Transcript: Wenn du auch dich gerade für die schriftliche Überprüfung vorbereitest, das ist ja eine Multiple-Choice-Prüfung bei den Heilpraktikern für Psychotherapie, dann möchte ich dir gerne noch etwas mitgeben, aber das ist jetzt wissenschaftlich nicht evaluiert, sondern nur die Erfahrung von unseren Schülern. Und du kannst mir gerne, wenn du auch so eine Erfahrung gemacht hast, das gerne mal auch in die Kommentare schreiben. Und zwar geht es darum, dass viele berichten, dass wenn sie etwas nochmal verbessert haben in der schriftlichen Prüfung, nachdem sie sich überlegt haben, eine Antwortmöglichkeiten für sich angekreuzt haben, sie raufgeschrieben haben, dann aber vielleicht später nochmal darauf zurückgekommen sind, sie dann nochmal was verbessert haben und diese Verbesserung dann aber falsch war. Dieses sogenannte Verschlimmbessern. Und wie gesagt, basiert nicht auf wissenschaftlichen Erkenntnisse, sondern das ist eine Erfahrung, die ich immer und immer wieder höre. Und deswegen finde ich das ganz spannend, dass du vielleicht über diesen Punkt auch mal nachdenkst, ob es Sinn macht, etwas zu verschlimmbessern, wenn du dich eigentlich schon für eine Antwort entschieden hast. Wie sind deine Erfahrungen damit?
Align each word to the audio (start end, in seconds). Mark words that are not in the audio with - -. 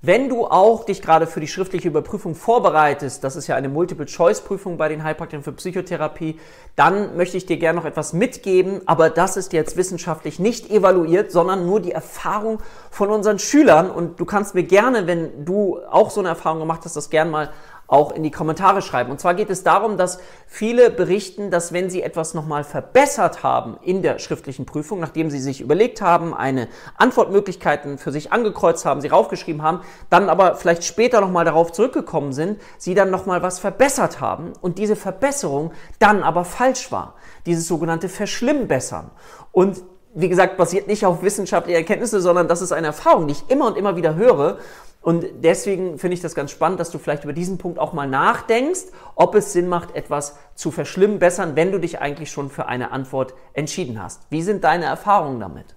Wenn 0.00 0.28
du 0.28 0.46
auch 0.46 0.84
dich 0.84 1.02
gerade 1.02 1.26
für 1.26 1.40
die 1.40 1.48
schriftliche 1.48 1.88
Überprüfung 1.88 2.36
vorbereitest, 2.36 3.24
das 3.24 3.34
ist 3.34 3.48
ja 3.48 3.56
eine 3.56 3.68
Multiple-Choice-Prüfung 3.68 4.76
bei 4.76 4.88
den 4.88 5.02
Heilpraktikern 5.02 5.42
für 5.42 5.50
Psychotherapie, 5.50 6.38
dann 6.76 7.16
möchte 7.16 7.36
ich 7.36 7.46
dir 7.46 7.56
gerne 7.56 7.80
noch 7.80 7.84
etwas 7.84 8.12
mitgeben, 8.12 8.80
aber 8.86 9.10
das 9.10 9.36
ist 9.36 9.52
jetzt 9.52 9.76
wissenschaftlich 9.76 10.38
nicht 10.38 10.70
evaluiert, 10.70 11.32
sondern 11.32 11.66
nur 11.66 11.80
die 11.80 11.90
Erfahrung 11.90 12.60
von 12.92 13.10
unseren 13.10 13.40
Schülern. 13.40 13.90
Und 13.90 14.20
du 14.20 14.24
kannst 14.24 14.54
mir 14.54 14.62
gerne, 14.62 15.08
wenn 15.08 15.44
du 15.44 15.80
auch 15.90 16.10
so 16.10 16.20
eine 16.20 16.28
Erfahrung 16.28 16.60
gemacht 16.60 16.82
hast, 16.84 16.94
das 16.94 17.10
gerne 17.10 17.32
mal 17.32 17.50
auch 17.88 18.12
in 18.12 18.22
die 18.22 18.30
Kommentare 18.30 18.82
schreiben. 18.82 19.10
Und 19.10 19.18
zwar 19.18 19.34
geht 19.34 19.48
es 19.48 19.64
darum, 19.64 19.96
dass 19.96 20.18
viele 20.46 20.90
berichten, 20.90 21.50
dass 21.50 21.72
wenn 21.72 21.88
sie 21.88 22.02
etwas 22.02 22.34
nochmal 22.34 22.62
verbessert 22.62 23.42
haben 23.42 23.78
in 23.82 24.02
der 24.02 24.18
schriftlichen 24.18 24.66
Prüfung, 24.66 25.00
nachdem 25.00 25.30
sie 25.30 25.40
sich 25.40 25.62
überlegt 25.62 26.02
haben, 26.02 26.34
eine 26.34 26.68
Antwortmöglichkeiten 26.96 27.96
für 27.96 28.12
sich 28.12 28.30
angekreuzt 28.30 28.84
haben, 28.84 29.00
sie 29.00 29.08
raufgeschrieben 29.08 29.62
haben, 29.62 29.80
dann 30.10 30.28
aber 30.28 30.54
vielleicht 30.54 30.84
später 30.84 31.22
nochmal 31.22 31.46
darauf 31.46 31.72
zurückgekommen 31.72 32.34
sind, 32.34 32.60
sie 32.76 32.94
dann 32.94 33.10
nochmal 33.10 33.42
was 33.42 33.58
verbessert 33.58 34.20
haben 34.20 34.52
und 34.60 34.78
diese 34.78 34.94
Verbesserung 34.94 35.72
dann 35.98 36.22
aber 36.22 36.44
falsch 36.44 36.92
war. 36.92 37.14
Dieses 37.46 37.66
sogenannte 37.66 38.10
Verschlimmbessern. 38.10 39.10
Und 39.50 39.82
wie 40.14 40.28
gesagt, 40.28 40.56
basiert 40.56 40.88
nicht 40.88 41.06
auf 41.06 41.22
wissenschaftlichen 41.22 41.78
Erkenntnisse, 41.78 42.20
sondern 42.20 42.48
das 42.48 42.60
ist 42.60 42.72
eine 42.72 42.88
Erfahrung, 42.88 43.28
die 43.28 43.32
ich 43.32 43.44
immer 43.48 43.66
und 43.66 43.76
immer 43.76 43.96
wieder 43.96 44.14
höre. 44.14 44.58
Und 45.00 45.24
deswegen 45.42 45.98
finde 45.98 46.14
ich 46.14 46.20
das 46.20 46.34
ganz 46.34 46.50
spannend, 46.50 46.80
dass 46.80 46.90
du 46.90 46.98
vielleicht 46.98 47.24
über 47.24 47.32
diesen 47.32 47.56
Punkt 47.56 47.78
auch 47.78 47.92
mal 47.92 48.08
nachdenkst, 48.08 48.86
ob 49.14 49.34
es 49.34 49.52
Sinn 49.52 49.68
macht, 49.68 49.94
etwas 49.94 50.36
zu 50.54 50.70
verschlimmbessern, 50.70 51.56
wenn 51.56 51.72
du 51.72 51.78
dich 51.78 52.00
eigentlich 52.00 52.30
schon 52.30 52.50
für 52.50 52.66
eine 52.66 52.90
Antwort 52.90 53.34
entschieden 53.52 54.02
hast. 54.02 54.22
Wie 54.30 54.42
sind 54.42 54.64
deine 54.64 54.86
Erfahrungen 54.86 55.40
damit? 55.40 55.74